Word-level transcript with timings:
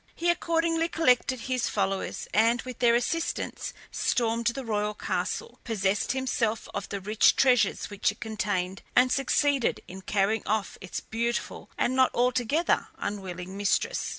He 0.15 0.31
accordingly 0.31 0.89
collected 0.89 1.41
his 1.41 1.69
followers, 1.69 2.27
and 2.33 2.59
with 2.63 2.79
their 2.79 2.95
assistance 2.95 3.71
stormed 3.91 4.47
the 4.47 4.65
royal 4.65 4.95
castle, 4.95 5.59
possessed 5.63 6.13
himself 6.13 6.67
of 6.73 6.89
the 6.89 6.99
rich 6.99 7.35
treasures 7.35 7.91
which 7.91 8.11
it 8.11 8.19
contained, 8.19 8.81
and 8.95 9.11
succeeded 9.11 9.79
in 9.87 10.01
carrying 10.01 10.41
off 10.47 10.75
its 10.81 11.01
beautiful, 11.01 11.69
and 11.77 11.95
not 11.95 12.09
altogether 12.15 12.87
unwilling 12.97 13.55
mistress. 13.55 14.09